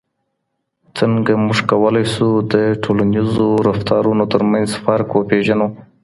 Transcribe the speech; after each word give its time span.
څنګه 0.97 1.31
موږ 1.45 1.57
کولای 1.71 2.05
سو 2.15 2.27
د 2.53 2.55
ټولنیزو 2.83 3.47
رفتارونو 3.67 4.23
ترمنځ 4.33 4.69
فرق 4.83 5.07
وپیژنو؟ 5.13 5.67